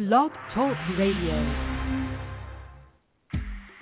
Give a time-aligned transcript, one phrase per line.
[0.00, 1.36] Blog Talk Radio.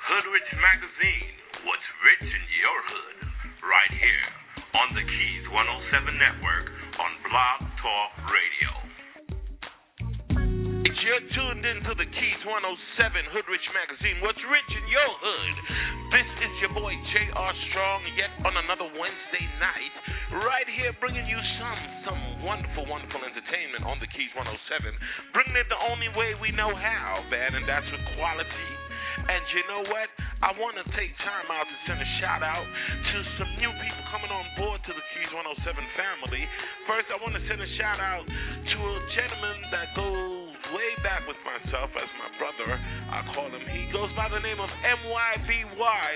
[0.03, 1.31] Hoodrich Magazine,
[1.63, 3.19] what's rich in your hood,
[3.63, 4.27] right here
[4.83, 8.98] on the Keys 107 Network on Blog Talk Radio.
[11.09, 15.57] You're tuned into the Keys 107 Hoodrich Magazine, what's rich in your hood.
[16.13, 17.53] This is your boy J.R.
[17.73, 19.95] Strong, yet on another Wednesday night,
[20.45, 24.53] right here bringing you some, some wonderful, wonderful entertainment on the Keys 107,
[25.33, 28.78] bringing it the only way we know how, man, and that's with quality.
[29.29, 30.09] And you know what?
[30.41, 34.05] I want to take time out to send a shout out to some new people
[34.09, 35.67] coming on board to the Keys 107
[35.99, 36.43] family.
[36.89, 41.27] First, I want to send a shout out to a gentleman that goes way back
[41.29, 42.71] with myself as my brother.
[42.73, 43.67] I call him.
[43.69, 46.07] He goes by the name of MYBY,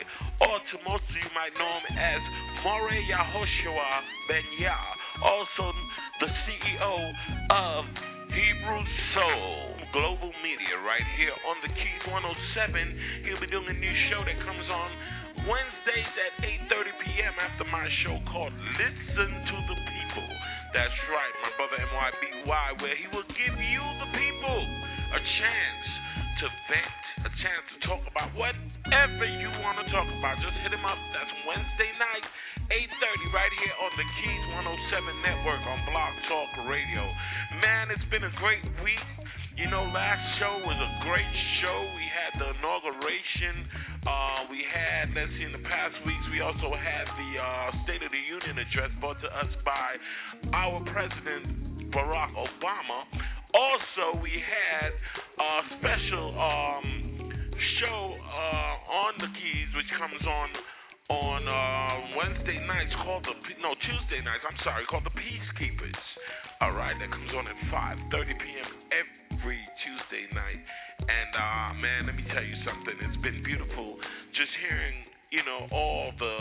[0.41, 2.23] or to most of you might know him as
[2.65, 3.91] More Yahoshua
[4.31, 4.89] Ben Yah.
[5.21, 5.67] Also,
[6.23, 6.95] the CEO
[7.51, 7.85] of
[8.31, 8.83] Hebrew
[9.19, 13.29] Soul Global Media, right here on the Keys 107.
[13.29, 14.89] He'll be doing a new show that comes on
[15.45, 16.33] Wednesdays at
[16.73, 17.35] 8:30 p.m.
[17.37, 20.29] after my show called Listen to the People.
[20.73, 24.61] That's right, my brother MYBY, where he will give you, the people,
[25.13, 25.87] a chance
[26.41, 30.41] to vent, a chance to talk about whatever you want to talk about.
[30.41, 30.97] Just hit him up.
[31.13, 32.25] That's Wednesday night,
[32.73, 37.05] 8:30, right here on the Keys 107 Network on Blog Talk Radio.
[37.61, 39.05] Man, it's been a great week.
[39.53, 41.79] You know, last show was a great show.
[41.93, 43.69] We had the inauguration.
[44.01, 48.01] Uh, we had, let's see, in the past weeks, we also had the uh, State
[48.01, 50.01] of the Union address brought to us by
[50.57, 53.05] our President Barack Obama.
[53.53, 54.91] Also, we had
[55.37, 56.89] a special um,
[57.85, 60.49] show uh, on the Keys, which comes on
[61.13, 64.41] on uh, Wednesday nights called the no Tuesday nights.
[64.49, 66.01] I'm sorry, called the Peacekeepers.
[66.65, 68.52] All right, that comes on at 5:30 p.m.
[71.43, 72.95] uh, man, let me tell you something.
[73.03, 73.99] It's been beautiful
[74.31, 74.97] just hearing,
[75.35, 76.37] you know, all the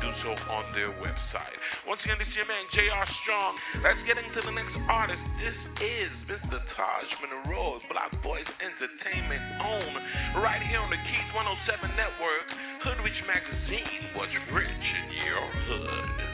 [0.02, 1.56] do so on their website.
[1.86, 3.06] Once again, this is your man J.R.
[3.22, 3.52] Strong.
[3.86, 5.22] Let's get into the next artist.
[5.38, 6.58] This is Mr.
[6.58, 9.92] Taj Monroe, Black Boys Entertainment own,
[10.42, 12.46] right here on the Keys 107 Network,
[12.82, 14.10] Hoodrich Magazine.
[14.18, 16.31] What's rich in your hood?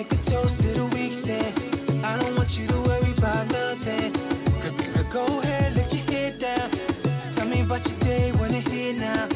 [0.00, 2.06] Make a toast to the weekend.
[2.06, 4.16] I don't want you to worry about nothing.
[5.12, 6.70] Go ahead, let your down.
[7.36, 9.28] Tell me about your day when it's here now.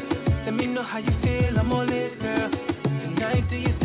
[0.47, 1.59] Let me know how you feel.
[1.59, 2.51] I'm all in, girl.
[2.51, 3.84] Tonight, do you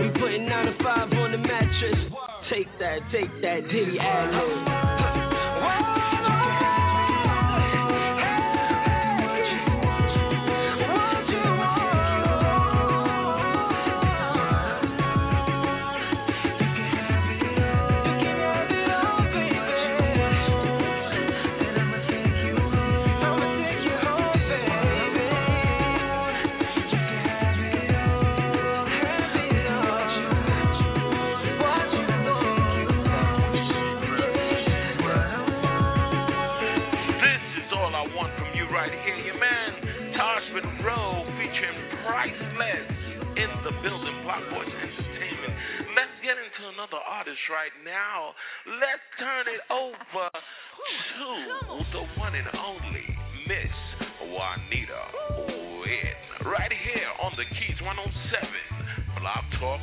[0.00, 2.12] We putting 9 to 5 on the mattress.
[2.50, 4.85] Take that, take that,
[46.76, 48.36] Diddy artist right now.
[48.68, 51.28] Let's turn it over to
[51.88, 53.08] the one and only
[53.48, 53.72] Miss
[54.28, 55.02] Juanita
[55.80, 56.20] Wynn.
[56.44, 59.80] Right here on the Keys 107 Blog Talk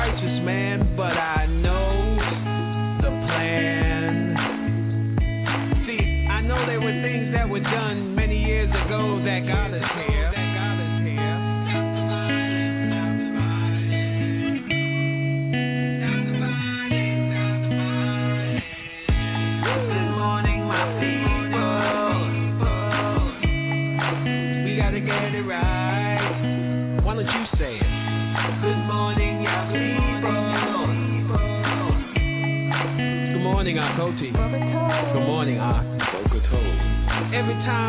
[0.00, 0.69] righteous, man.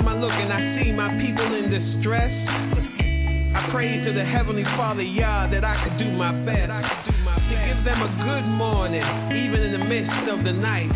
[0.02, 2.34] time I look and I see my people in distress,
[3.54, 6.74] I pray to the Heavenly Father, Yah, that I could do my best.
[6.74, 9.04] To give them a good morning,
[9.36, 10.90] even in the midst of the night.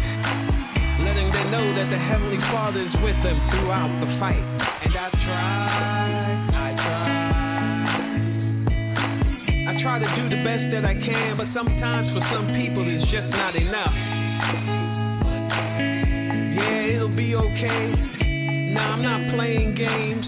[1.04, 4.40] Letting them know that the Heavenly Father is with them throughout the fight.
[4.40, 6.10] And I try,
[6.56, 7.12] I try.
[9.70, 13.06] I try to do the best that I can, but sometimes for some people it's
[13.12, 13.94] just not enough.
[16.56, 18.15] Yeah, it'll be okay.
[18.76, 20.28] Now I'm not playing games.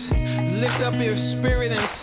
[0.64, 1.97] Lift up your spirit and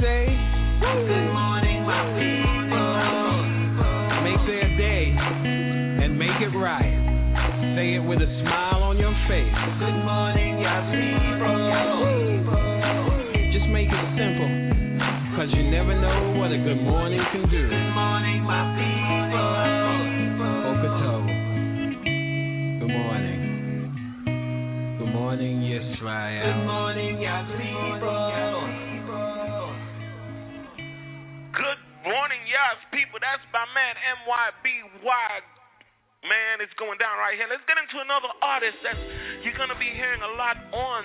[38.05, 38.97] another artist that
[39.41, 41.03] you're going to be hearing a lot on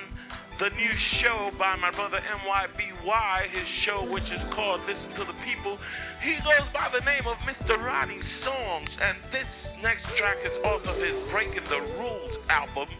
[0.60, 5.38] the new show by my brother MYBY, his show which is called Listen to the
[5.48, 5.80] People.
[6.20, 7.80] He goes by the name of Mr.
[7.80, 9.48] Ronnie Songs, and this
[9.80, 12.92] next track is off of his Breaking the Rules album.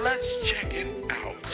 [0.00, 1.44] Let's check it out.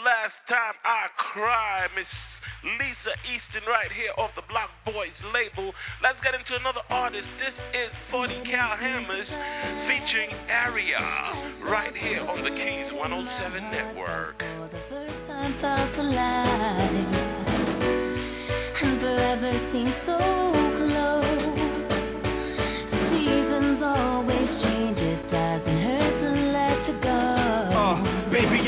[0.00, 2.08] Last time I cry, Miss
[2.64, 5.74] Lisa Easton, right here off the Block Boys label.
[6.00, 7.28] Let's get into another artist.
[7.36, 9.28] This is 40 Cal Hammers
[9.84, 11.04] featuring Aria,
[11.68, 14.38] right here on the Keys 107 Network.
[14.40, 16.96] For the first time felt alive
[18.82, 20.51] And forever seems so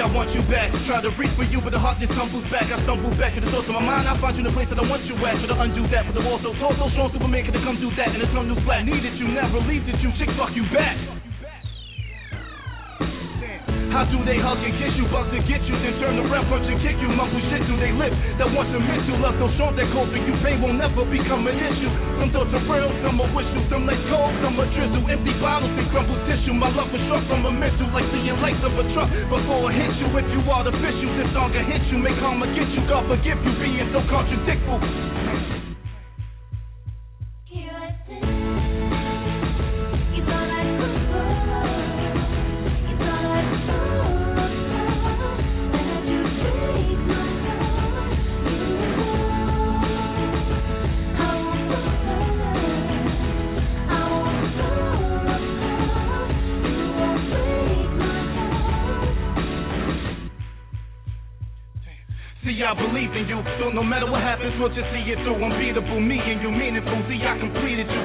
[0.05, 0.69] I want you back.
[0.85, 2.69] Try to reach for you, but the heart just tumbles back.
[2.69, 4.05] I stumble back to the source of my mind.
[4.05, 5.41] I find you in the place that I want you at.
[5.41, 6.05] Should I undo that?
[6.05, 8.13] But the wall so tall, so strong, Superman could come do that.
[8.13, 8.85] And it's no new flat.
[8.85, 10.13] Needed you, never leave that you.
[10.21, 11.14] Chick, fuck you back.
[13.95, 16.67] How do they hug and kiss you, bugs to get you, then turn around, punch
[16.67, 18.11] and kick you, mumble shit do they live
[18.43, 21.07] that want to miss you, love so strong that cold for you, pain will never
[21.07, 21.87] become an issue.
[22.19, 25.79] Some thoughts are real, some are wishful, some like cold, some are drizzle, empty bottles
[25.79, 26.59] and crumbled tissue.
[26.59, 29.79] My love was struck from a missile, like seeing lights of a truck before it
[29.79, 30.11] hits you.
[30.11, 33.55] If you artificial, this song can hit you, make karma get you, God forgive you,
[33.63, 35.24] being so contradictful.
[64.65, 65.37] We'll see it through.
[65.37, 66.97] Unbeatable, me and you meaningful.
[67.09, 68.04] See, I completed you,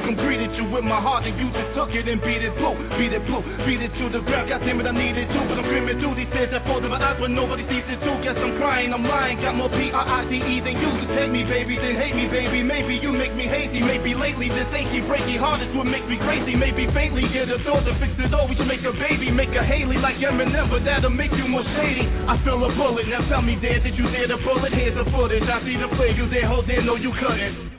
[0.59, 3.23] you with my heart, and you just took it and beat it blue, beat it
[3.23, 4.51] blue, beat it to the ground.
[4.51, 6.89] God damn it, I needed you, but I'm screaming through these tears that fall to
[6.91, 8.15] my eyes, but nobody sees it too.
[8.19, 9.39] Guess I'm crying, I'm lying.
[9.39, 10.89] Got more P R I D E than you.
[10.99, 12.59] Just hate me, baby, then hate me, baby.
[12.59, 13.79] Maybe you make me hazy.
[13.79, 16.59] Maybe lately this achy, breaky heart is what makes me crazy.
[16.59, 18.51] Maybe faintly get a door to fix it all.
[18.51, 21.63] We should make a baby, make a Haley like Eminem, but that'll make you more
[21.79, 22.03] shady.
[22.27, 23.07] I feel a bullet.
[23.07, 24.75] Now tell me, dad, did you dare to pull it?
[24.75, 25.47] Here's the footage.
[25.47, 26.11] I see the play.
[26.19, 26.83] You dare hold there?
[26.83, 27.78] No, you couldn't.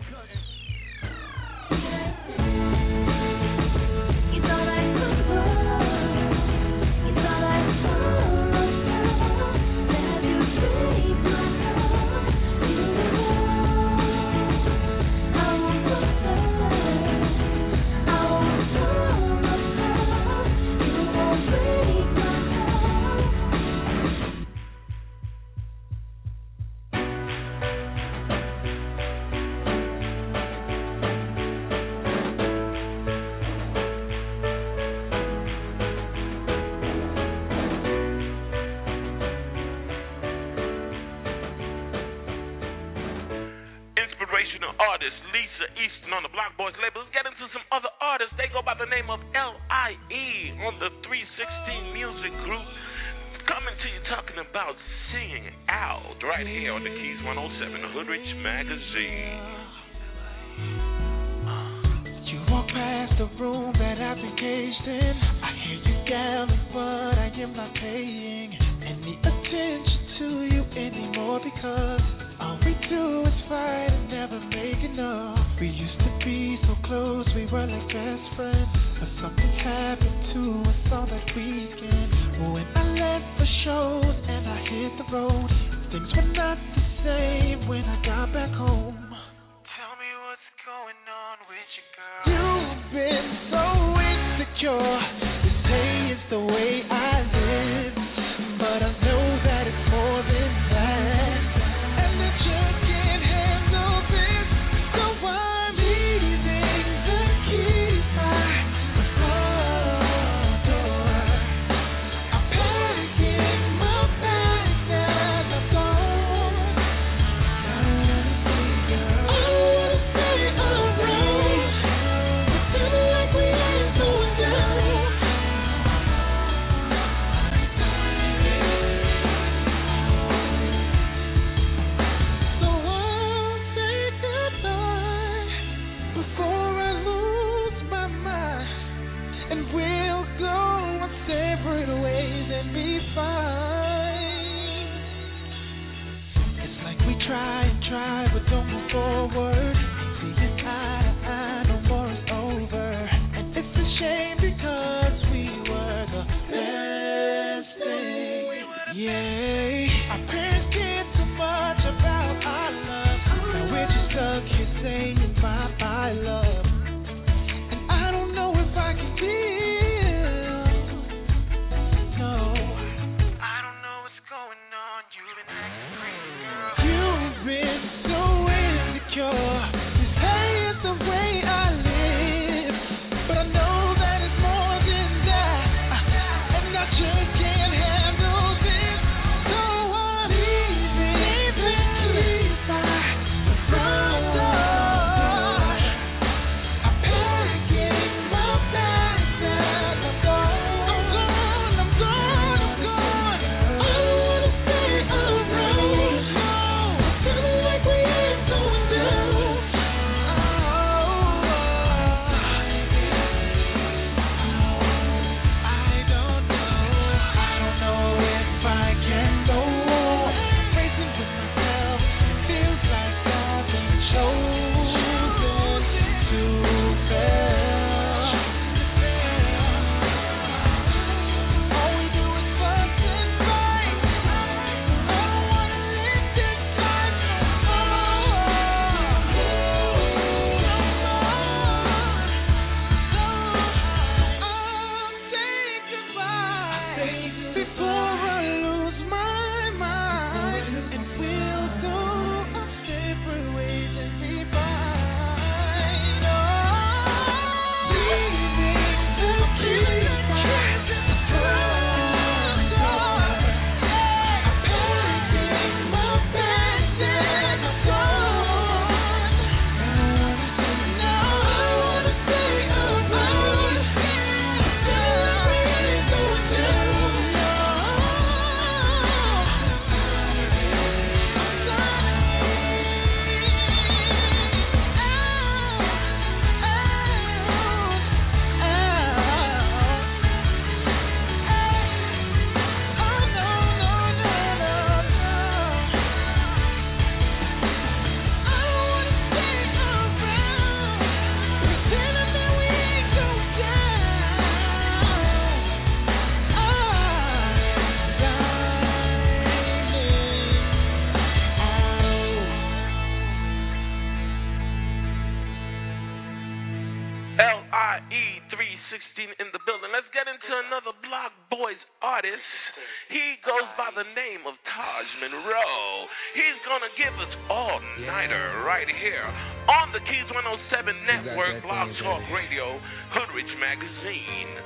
[324.81, 326.09] Taj Monroe.
[326.33, 329.29] He's going to give us all nighter right here
[329.69, 332.81] on the Keys 107 Network, Blog Talk Radio,
[333.13, 334.57] Hoodrich Magazine.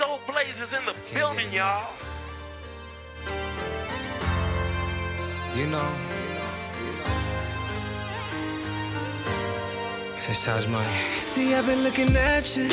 [0.00, 1.84] Soul Blazers in the building, y'all.
[5.52, 5.90] You know,
[10.32, 10.96] it's Taj Money.
[11.36, 12.68] See, I've been looking at you,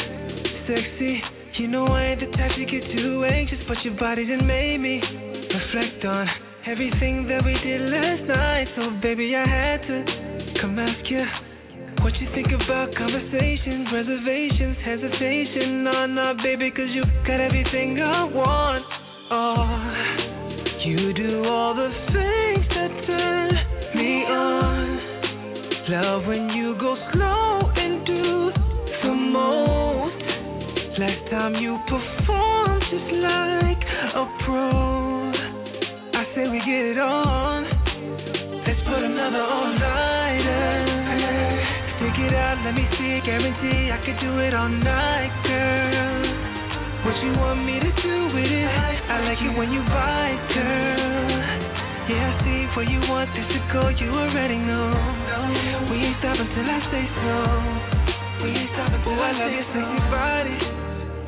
[0.64, 1.20] sexy.
[1.60, 4.80] You know I ain't the type to get too anxious, but your body done made
[4.80, 5.04] me
[5.52, 8.68] reflect on everything that we did last night.
[8.76, 9.98] So baby, I had to
[10.62, 11.22] come ask you
[12.02, 15.84] what you think about conversations, reservations, hesitation.
[15.84, 18.86] Nah, nah, baby, cause you got everything I want.
[19.30, 19.66] Oh,
[20.90, 23.50] you do all the things that turn
[23.94, 24.86] me on.
[25.90, 28.52] Love when you go slow and do
[29.06, 30.26] the most.
[30.98, 33.82] Last time you performed just like
[34.18, 35.05] a pro.
[36.36, 37.64] I say we get it on.
[38.68, 40.68] Let's put another all nighter.
[41.96, 47.08] Stick it out, let me see guarantee I could do it all night, girl.
[47.08, 48.68] What you want me to do with it?
[48.68, 51.40] I like it when you bite, girl.
[52.12, 54.92] Yeah, I see where you want this to go, you already know.
[55.88, 57.36] We ain't stopping till I say so.
[58.44, 60.58] We ain't stopping till I, love your sexy body,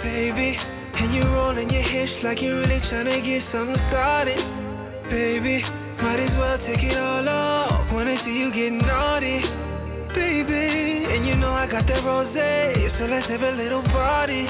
[0.03, 0.51] baby.
[0.99, 4.66] And you're rolling your hips like you're really trying to get something started,
[5.09, 5.61] baby.
[6.01, 9.39] Might as well take it all off when I see you get naughty,
[10.13, 10.65] baby.
[11.15, 14.45] And you know I got that rose, so let's have a little party,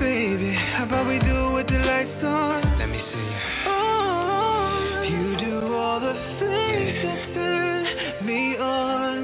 [0.00, 0.54] baby.
[0.78, 2.78] How about we do it with the lights on?
[2.78, 3.40] Let me see you.
[3.68, 7.84] Oh, you do all the things that turn
[8.26, 9.18] me on.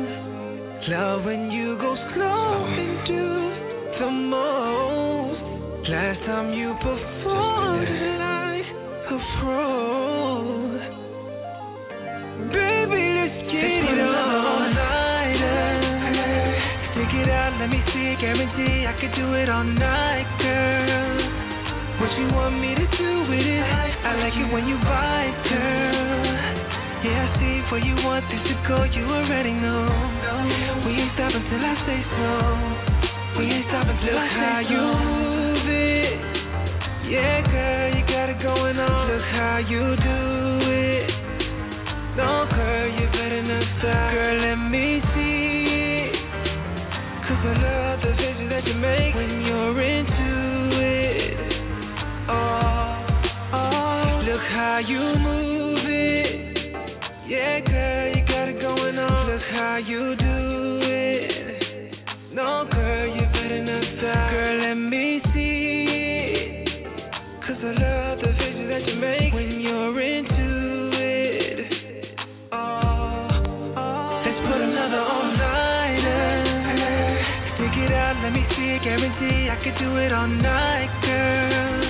[0.90, 3.26] Love when you go slow and do
[4.00, 5.42] the most.
[5.88, 7.15] Last time you performed
[19.00, 21.20] could do it all night, girl.
[22.00, 23.60] What you want me to do with it?
[23.60, 26.32] I like it when you bite, girl.
[27.04, 29.84] Yeah, I see where you want this to go, you already know.
[30.88, 32.32] We ain't stopping till I say so.
[33.36, 36.16] We ain't stopping till I say how you move it.
[37.12, 39.00] Yeah, girl, you got it going on.
[39.12, 40.20] Look how you do
[40.72, 41.06] it.
[42.16, 44.08] No, girl, you better not stop.
[44.16, 44.45] Girl,
[48.76, 50.30] make when you're into
[50.80, 51.36] it.
[52.28, 53.06] Oh,
[53.52, 56.56] oh, look how you move it.
[57.28, 59.30] Yeah, girl, you got it going on.
[59.32, 60.05] Look how you
[78.86, 81.82] guarantee I could do it all night, girl.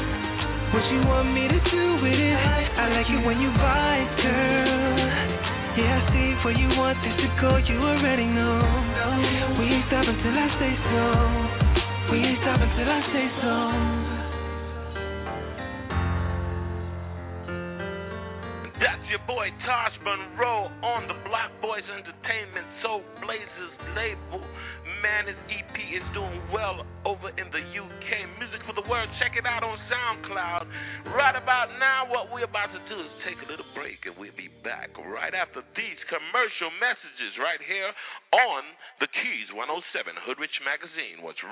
[0.72, 2.36] What you want me to do with it?
[2.40, 4.96] I like it when you bite, girl.
[5.76, 8.64] Yeah, I see where you want this to go, you already know.
[9.60, 11.04] We ain't stopping till I say so.
[12.12, 13.95] We ain't stopping till I say so.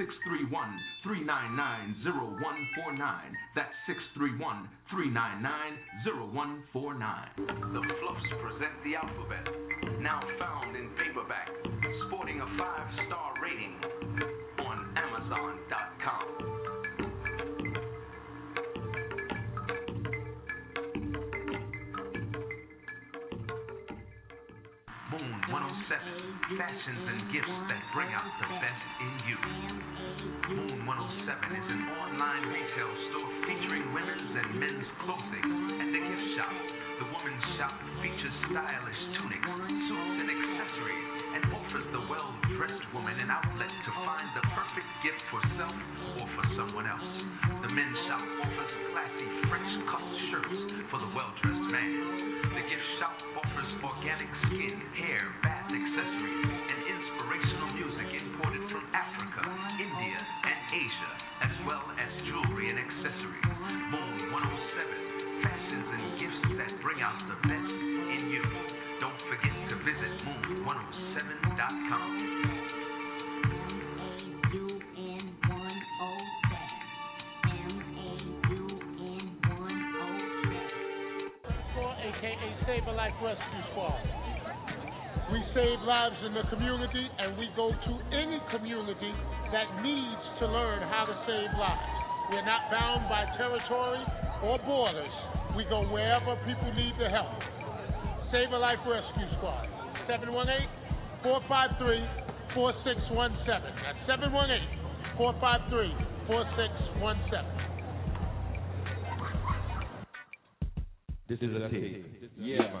[0.00, 1.60] 631 399
[2.08, 3.36] 0149.
[3.52, 5.44] That's 631 399
[6.72, 6.72] 0149.
[7.36, 9.44] The Fluffs present the alphabet,
[10.00, 11.52] now found in paperback,
[12.08, 13.76] sporting a five star rating
[14.64, 16.24] on Amazon.com.
[25.12, 29.38] Moon 107, fashions and gifts that bring out the best in you.
[30.50, 35.46] Moon 107 is an online retail store featuring women's and men's clothing
[35.78, 36.54] and a gift shop.
[36.98, 41.08] The woman's shop features stylish tunics, suits, and accessories
[41.38, 45.40] and offers the well dressed woman an outlet to find the perfect gift for
[82.70, 83.98] Save a Life Rescue Squad.
[85.34, 89.10] We save lives in the community and we go to any community
[89.50, 91.90] that needs to learn how to save lives.
[92.30, 94.06] We're not bound by territory
[94.46, 95.10] or borders.
[95.58, 97.42] We go wherever people need the help.
[98.30, 99.66] Save a Life Rescue Squad.
[100.06, 100.70] 718
[101.26, 102.06] 453
[102.54, 103.66] 4617.
[103.82, 105.90] That's 718 453
[106.30, 107.70] 4617.
[111.26, 112.19] This is a tape.
[112.40, 112.72] Yeah.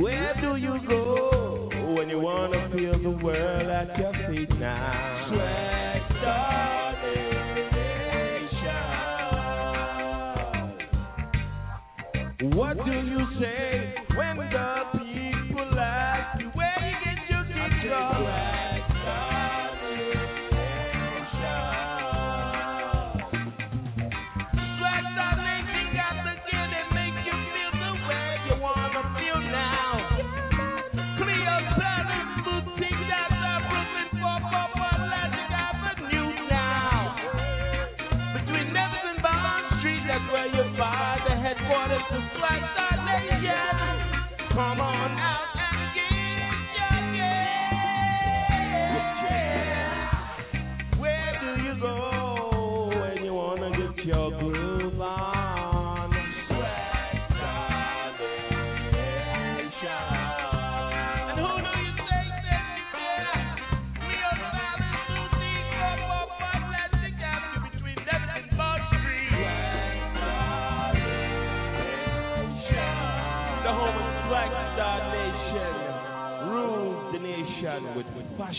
[0.00, 5.28] Where do you go when you wanna feel the world at your feet now?
[5.30, 5.74] Swag.
[12.54, 13.73] What do you say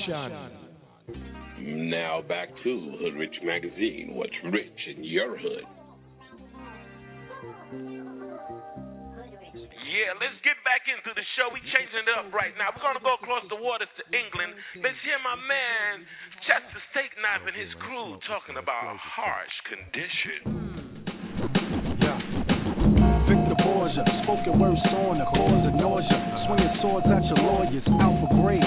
[0.08, 0.66] with.
[1.66, 4.14] Now back to HoodRich Magazine.
[4.14, 5.66] What's rich in your hood?
[9.96, 11.48] Yeah, let's get back into the show.
[11.56, 12.76] We changing it up right now.
[12.76, 14.54] We're gonna go across the water to England.
[14.84, 16.04] Let's hear my man
[16.44, 20.76] Chester Steak Knife and his crew talking about harsh conditions.
[23.26, 26.20] Victor Borgia, spoken words on the cause of nausea.
[26.46, 28.62] Swinging swords at your lawyers, alpha grade,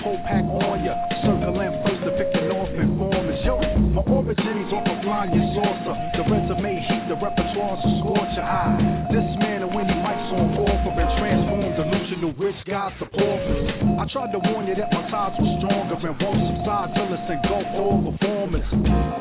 [0.00, 0.94] whole pack on ya.
[1.24, 3.40] Circling first to picking off informers.
[3.44, 3.58] Yo,
[3.94, 5.96] my origins off a flying saucer.
[6.18, 9.08] The resume heat, the repertoire's a scorch your eye.
[9.10, 13.62] This man and when he mics on offer and transform delusional rich guys to paupers.
[13.98, 17.28] I tried to warn you that my ties were stronger and won't subside till it's
[17.30, 18.68] engulfed all performance.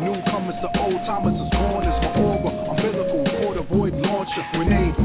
[0.02, 1.98] Newcomers to old timers is corners.
[2.02, 4.96] My aura, umbilical, quarter void launcher, grenade.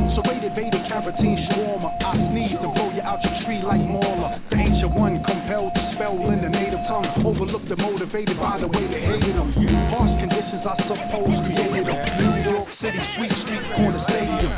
[0.52, 1.88] Vader, carotene shawarma.
[1.96, 4.36] I sneeze to blow you out your tree like Mauler.
[4.52, 7.08] The ancient one compelled to spell in the native tongue.
[7.24, 9.48] Overlooked and motivated by the way they hated them.
[9.96, 11.98] Harsh conditions, I suppose, created them.
[12.20, 14.52] New York City, sweet street corner stadium.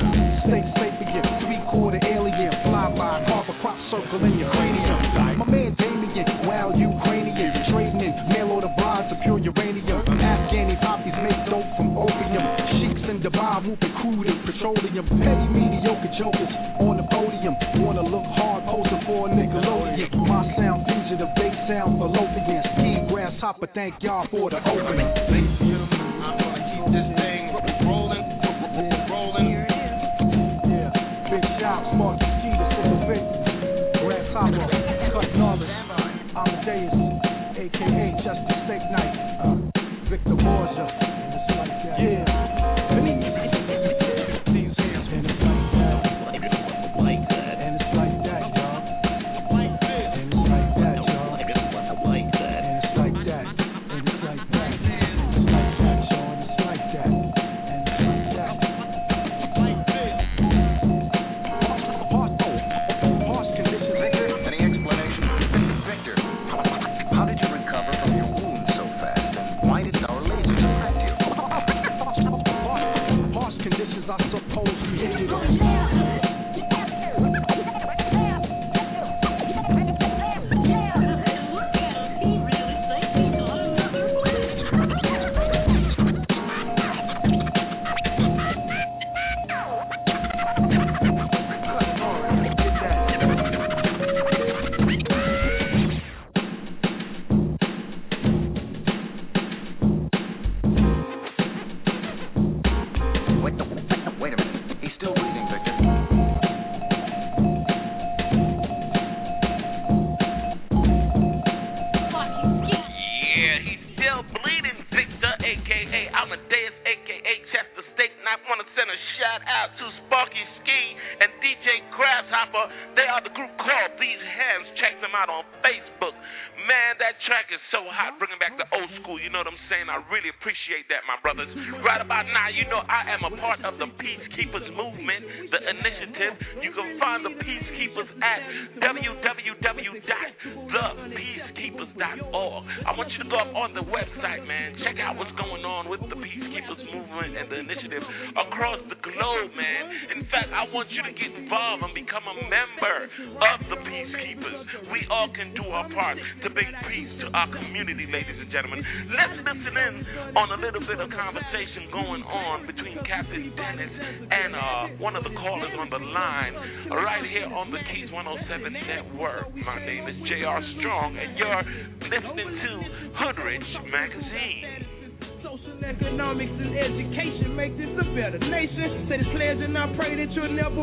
[0.51, 2.51] Stay safe again, three quarter alien.
[2.67, 5.39] Fly by, carve a crop circle in your cranium.
[5.39, 7.71] My man Damien, wild Ukrainian.
[7.71, 10.03] Trading in mail order brides of pure uranium.
[10.11, 12.45] Afghani poppies make dope from opium.
[12.83, 15.07] Sheiks in Dubai moving crude and petroleum.
[15.21, 17.55] Petty mediocre jokers on the podium.
[17.85, 20.09] Wanna look hard posing for a Nickelodeon.
[20.27, 22.63] My sound fugitive, they sound fallopian.
[22.73, 25.74] Ski grasshopper, thank y'all for the opening.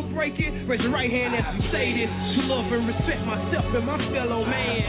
[0.02, 0.50] You'll break it.
[0.66, 2.10] Raise your right hand as you say this.
[2.10, 4.82] To love and respect myself and my fellow man.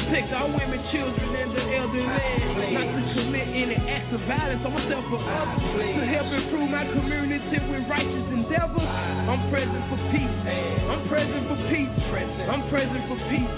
[0.00, 2.72] Protect our women, children, and the elderly.
[2.72, 5.60] Not to commit any acts of violence on myself or others.
[5.60, 8.88] To help improve my community with righteous endeavors.
[9.28, 10.36] I'm present for peace.
[10.88, 11.96] I'm present for peace.
[12.48, 13.54] I'm present for peace.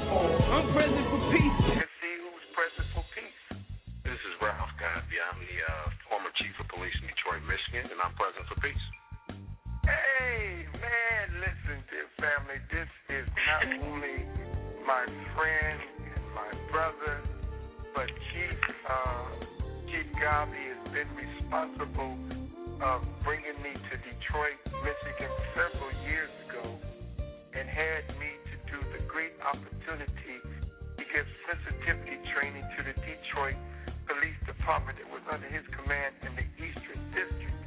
[0.51, 1.59] I'm present for peace.
[1.79, 3.43] see who's present for peace.
[4.03, 5.23] This is Ralph Godbee.
[5.31, 8.83] I'm the uh, former chief of police in Detroit, Michigan, and I'm present for peace.
[13.53, 14.25] Not only
[14.89, 15.05] my
[15.37, 17.21] friend and my brother,
[17.93, 18.57] but Chief
[18.89, 19.45] uh,
[19.93, 22.17] Chief Garvey has been responsible
[22.81, 26.65] of bringing me to Detroit, Michigan several years ago
[27.53, 30.41] and had me to do the great opportunity
[30.97, 33.61] to give sensitivity training to the Detroit
[34.09, 37.65] Police Department that was under his command in the Eastern District.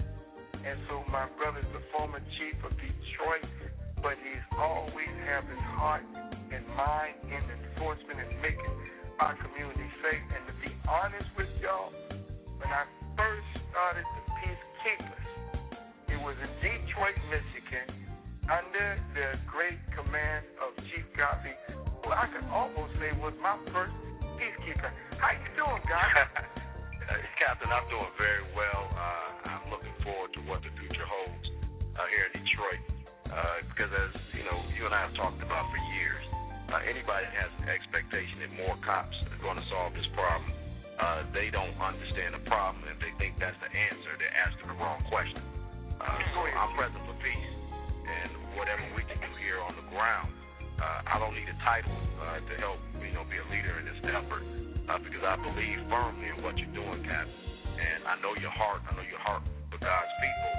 [0.65, 3.45] And so my brother's the former chief of Detroit,
[4.05, 6.05] but he's always have his heart
[6.53, 8.75] and mind in enforcement and making
[9.17, 10.21] our community safe.
[10.29, 11.89] And to be honest with y'all,
[12.61, 12.85] when I
[13.17, 15.25] first started the Peacekeepers,
[16.13, 18.13] it was in Detroit, Michigan,
[18.45, 21.57] under the great command of Chief Garvey,
[22.05, 23.97] who I could almost say was my first
[24.37, 24.93] peacekeeper.
[25.17, 26.29] How you doing, guys?
[27.41, 28.85] Captain, I'm doing very well.
[28.85, 31.45] Uh, I'm looking forward to what the future holds
[31.97, 32.94] uh, here in Detroit.
[33.25, 36.25] Uh, because as you know, you and I have talked about for years,
[36.69, 40.49] uh, anybody that has an expectation that more cops are going to solve this problem,
[40.97, 42.85] uh, they don't understand the problem.
[42.87, 45.41] If they think that's the answer, they're asking the wrong question.
[45.99, 47.51] Uh, so I'm present for peace,
[48.05, 50.31] and whatever we can do here on the ground.
[50.75, 53.87] Uh, I don't need a title uh, to help, you know, be a leader in
[53.87, 54.43] this effort
[54.91, 57.31] uh, because I believe firmly in what you're doing, Captain.
[57.75, 58.83] And I know your heart.
[58.87, 60.51] I know your heart for God's people,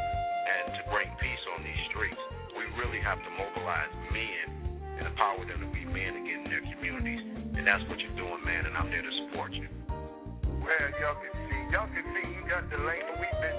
[0.44, 2.25] and to bring peace on these streets.
[3.06, 7.22] Have to mobilize men and empower them to be men again in their communities,
[7.54, 8.66] and that's what you're doing, man.
[8.66, 9.70] And I'm there to support you.
[10.42, 13.06] Well, y'all can see, y'all can see, you got the lane.
[13.14, 13.58] We've been,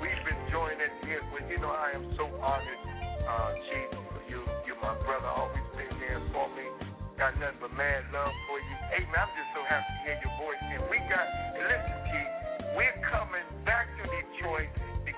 [0.00, 1.20] we've been joining here.
[1.28, 2.82] But you know, I am so honored,
[3.28, 4.00] uh, Chief.
[4.32, 5.28] You, you're my brother.
[5.28, 6.64] Always been there for me.
[7.20, 8.74] Got nothing but mad love for you.
[8.96, 10.56] Hey, man, I'm just so happy to hear your voice.
[10.72, 12.28] And we got, listen, Chief,
[12.72, 14.72] we're coming back to Detroit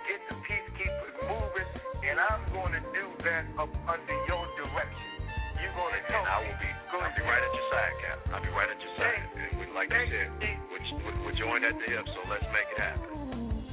[0.08, 1.70] get the peacekeepers moving,
[2.08, 5.12] and I'm going to do that up under your direction.
[5.60, 8.18] You're going to help And I will be, I'll be right at your side, Cap.
[8.32, 9.20] I'll be right at your side.
[9.36, 10.28] And we, like you said,
[10.72, 13.08] we're, we're, we're joined at the hip, so let's make it happen.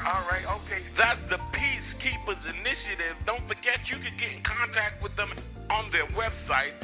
[0.04, 0.84] All right, okay.
[1.00, 3.16] That's the Peacekeepers Initiative.
[3.24, 5.32] Don't forget you can get in contact with them
[5.72, 6.76] on their website,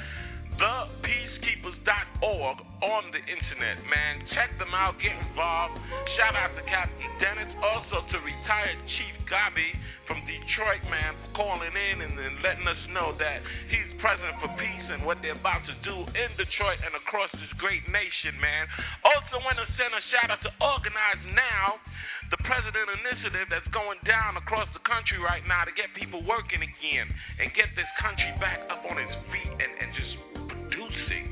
[0.61, 3.81] thepeacekeepers.org on the internet.
[3.89, 5.73] Man, check them out, get involved.
[6.21, 9.73] Shout out to Captain Dennis, also to retired Chief Gabi
[10.05, 13.41] from Detroit, man, for calling in and, and letting us know that
[13.73, 17.49] he's present for peace and what they're about to do in Detroit and across this
[17.57, 18.69] great nation, man.
[19.01, 21.81] Also want to send a shout out to Organize Now
[22.29, 26.61] the president initiative that's going down across the country right now to get people working
[26.61, 27.07] again
[27.41, 30.20] and get this country back up on its feet and, and just.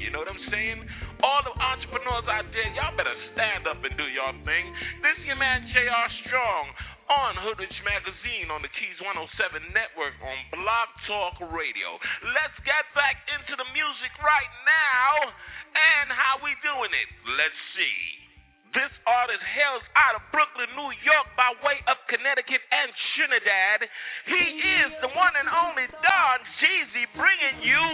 [0.09, 0.81] You know what I'm saying?
[1.21, 4.65] All the entrepreneurs out there, y'all better stand up and do your thing.
[5.05, 6.07] This is your man J.R.
[6.25, 6.65] Strongg
[7.13, 9.21] on Hoodrich Magazine on the Keys 107
[9.69, 12.01] network on Blog Talk Radio.
[12.25, 15.29] Let's get back into the music right now.
[15.77, 17.09] And how we doing it?
[17.37, 18.28] Let's see.
[18.69, 23.89] This artist hails out of Brooklyn, New York, by way of Connecticut and Trinidad.
[24.29, 27.85] He is the one and only Don Jeezy, bringing you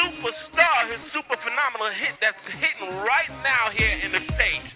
[0.00, 4.68] Superstar, his super phenomenal hit that's hitting right now here in the States.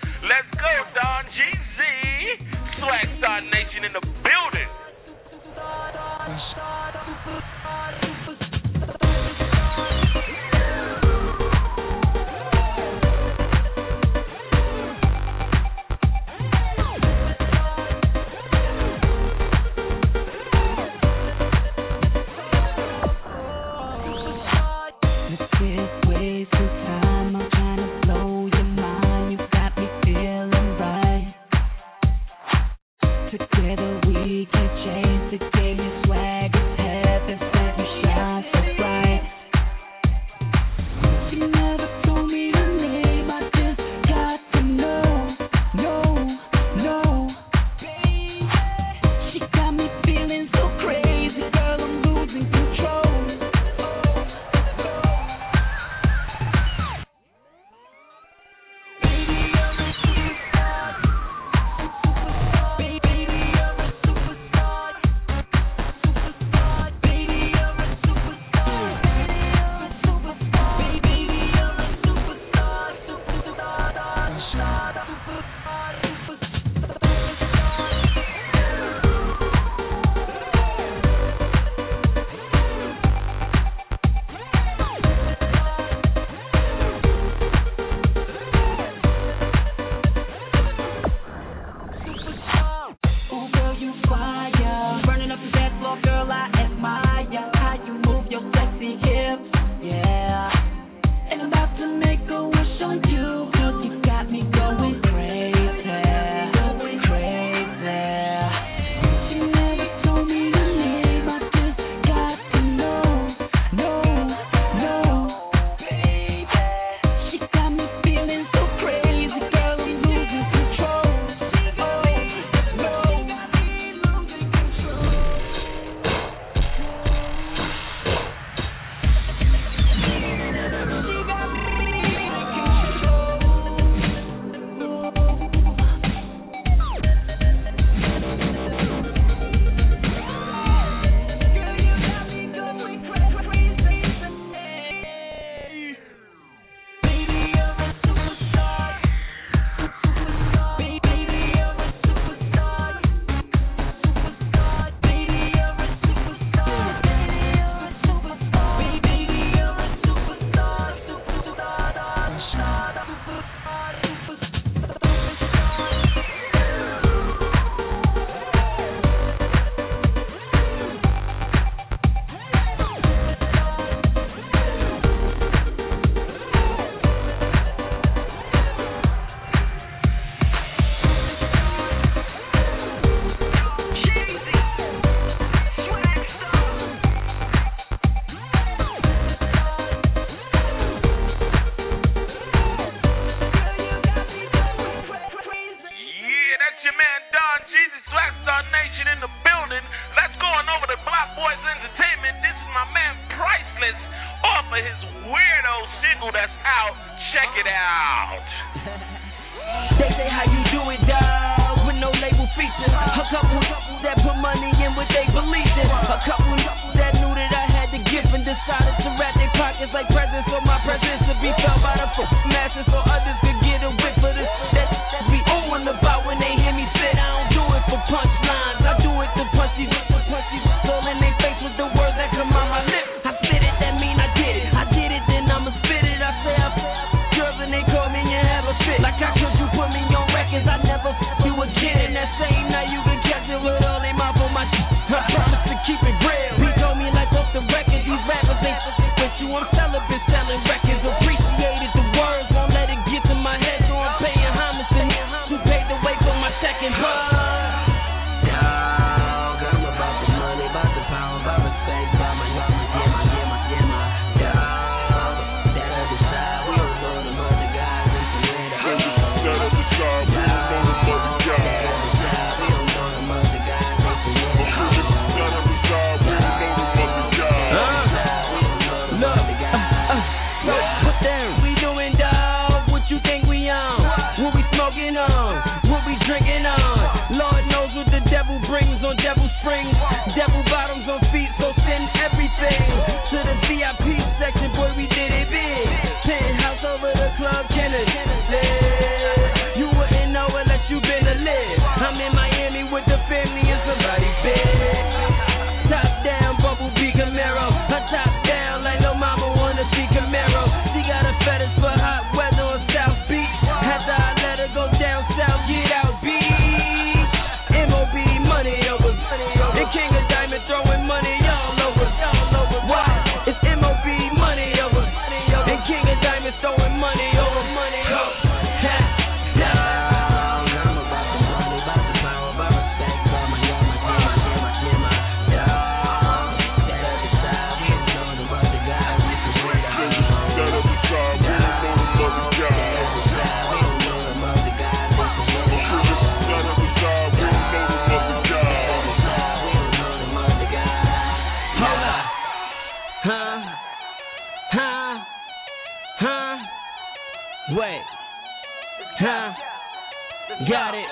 [360.61, 361.09] Got it.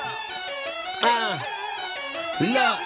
[1.01, 1.33] Uh,
[2.45, 2.81] look.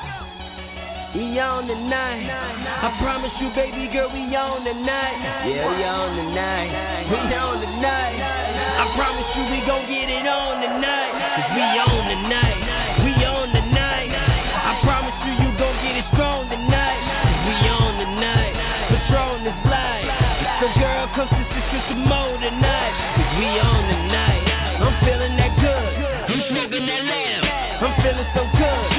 [1.19, 2.27] We on tonight.
[2.31, 5.19] I promise you, baby girl, we on tonight.
[5.51, 6.71] Yeah, we on tonight.
[7.11, 8.19] We on tonight.
[8.19, 11.13] I promise you, we gon' get it on tonight.
[11.15, 12.14] Cause we on tonight.
[28.35, 28.94] so good.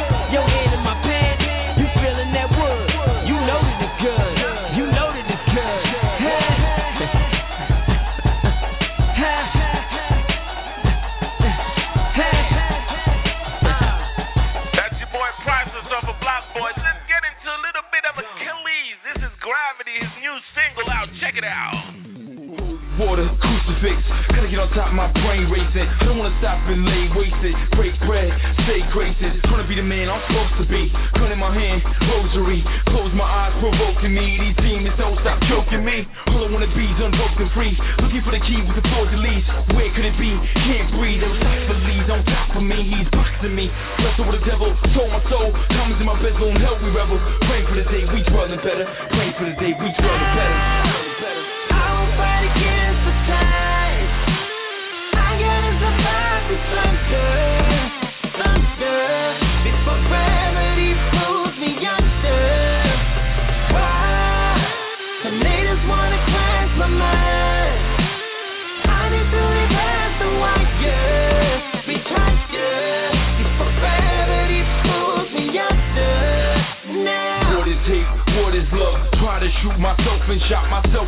[23.85, 24.01] fix.
[24.33, 25.85] Gotta get on top of my brain racing.
[26.01, 27.53] Don't wanna stop and lay wasted.
[27.77, 28.33] Break bread,
[28.65, 29.37] stay graces.
[29.45, 30.89] Tryna be the man I'm supposed to be.
[31.21, 32.65] Gun in my hand, rosary.
[32.89, 34.41] Close my eyes, provoking me.
[34.41, 36.01] These demons don't stop choking me.
[36.33, 37.73] All I wanna be is unbroken, and free.
[38.01, 39.49] Looking for the key with the four released.
[39.77, 40.33] Where could it be?
[40.65, 41.21] Can't breathe.
[41.21, 41.37] Those
[41.85, 42.79] leaves on top of me.
[42.89, 43.69] He's boxing me.
[44.01, 45.53] Wrestle with the devil, Told my soul.
[45.69, 47.21] Diamonds in my bezel and hell we revel.
[47.45, 48.87] Pray for the day we dwelling better.
[49.13, 50.94] Pray for the day we dwelling better.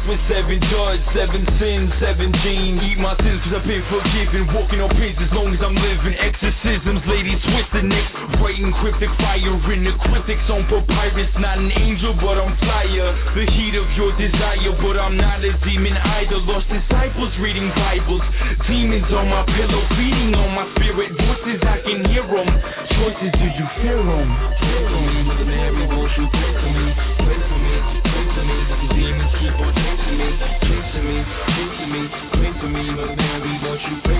[0.08, 2.80] With seven judges, seven sins, seven genes.
[2.80, 4.47] Eat my sins cause I've been forgiven.
[4.55, 6.16] Walking on pins as long as I'm living.
[6.16, 8.16] Exorcisms, ladies twisting nicks.
[8.39, 11.28] Writing cryptic fire in the cryptics on papyrus.
[11.43, 13.10] Not an angel, but I'm fire.
[13.36, 16.39] The heat of your desire, but I'm not a demon either.
[16.39, 18.24] Lost disciples reading Bibles.
[18.64, 21.20] Demons on my pillow, feeding on my spirit.
[21.20, 22.47] Voices, I can hear them.
[22.95, 24.28] Choices, do you fear them?
[24.55, 26.88] Pray for me, with Mary, won't you pray for me?
[26.95, 28.07] Pray for me
[28.38, 28.58] to me.
[28.70, 30.30] These demons keep on chasing me,
[30.62, 31.18] chasing me,
[31.56, 32.02] chasing me,
[32.38, 32.84] chasing me.
[32.94, 34.16] But then we want you.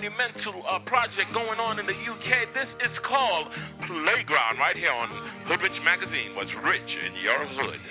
[0.00, 2.56] monumental uh, project going on in the UK.
[2.56, 3.52] This is called
[3.84, 5.12] Playground, right here on
[5.44, 6.32] HoodRich Magazine.
[6.34, 7.84] What's rich in your hood?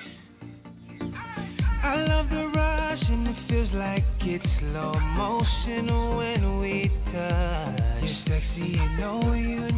[1.85, 5.85] I love the rush, and it feels like it's slow motion
[6.17, 7.77] when we touch.
[8.01, 9.68] You're sexy, you know you.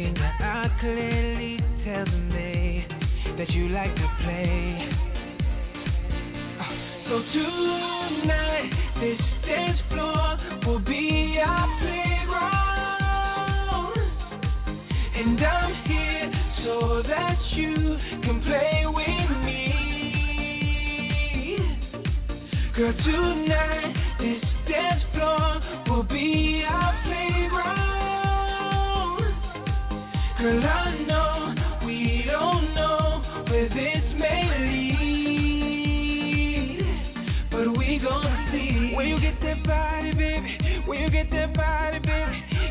[0.00, 2.86] I clearly tell me
[3.36, 4.92] that you like to play.
[6.60, 6.72] Oh,
[7.08, 8.70] so tonight,
[9.00, 9.37] this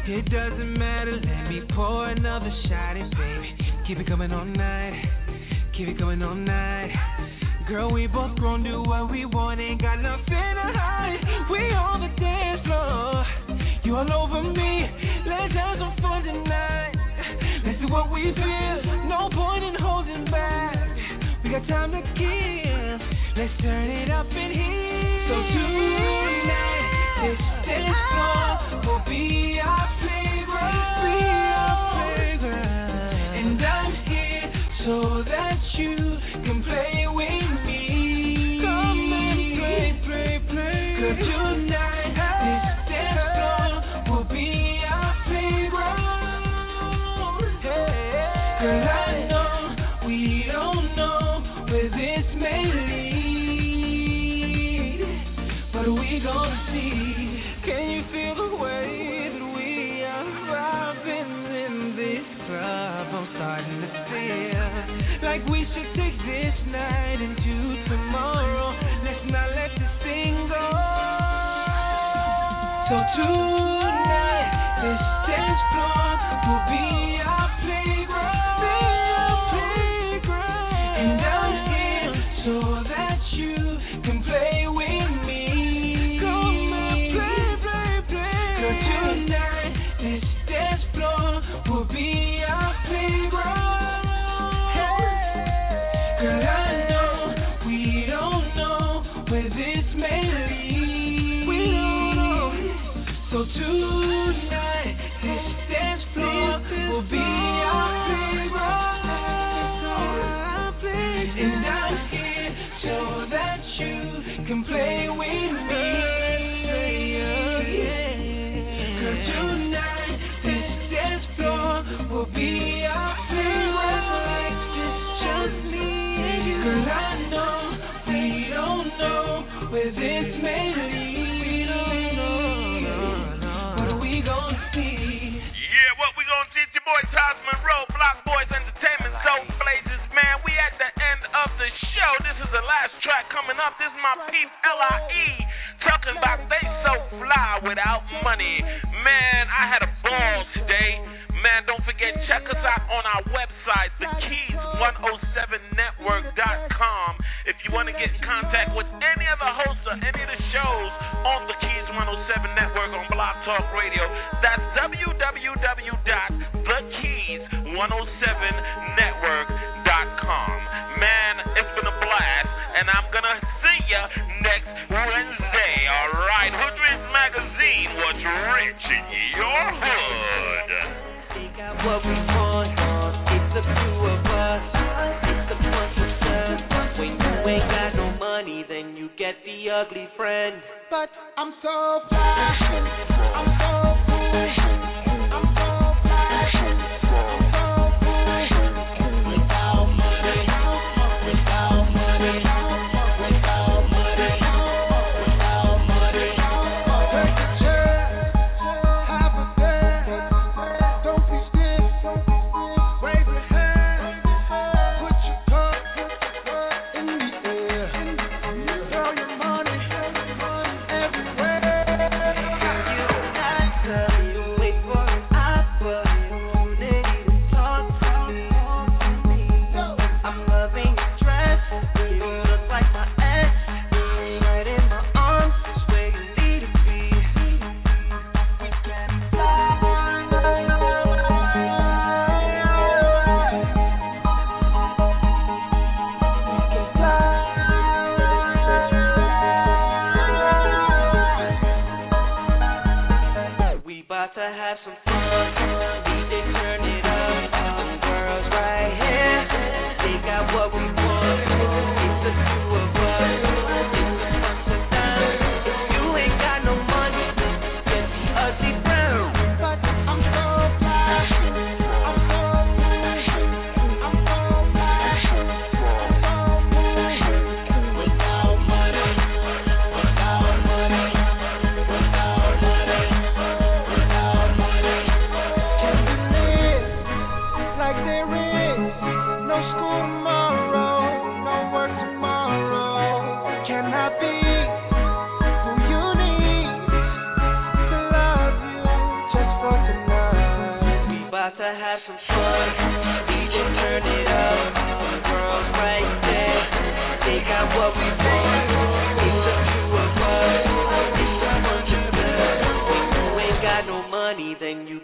[0.10, 3.51] It doesn't matter, let me pour another shot in, baby.
[3.86, 5.03] Keep it coming all night,
[5.76, 6.95] keep it coming all night.
[7.68, 11.20] Girl, we both grown, do what we want, ain't got nothing to hide.
[11.51, 13.26] We on the dance floor,
[13.84, 14.88] you all over me.
[15.28, 16.95] Let's have some fun tonight.
[17.66, 20.88] Let's do what we feel, no point in holding back.
[21.43, 22.95] We got time to kill,
[23.36, 25.28] let's turn it up in here.
[25.28, 26.47] So tonight,
[82.89, 83.66] that you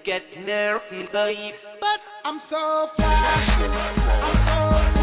[0.06, 0.82] get there.
[0.92, 1.54] Leave.
[1.80, 3.06] But I'm so fly.
[3.06, 5.03] I'm so fly.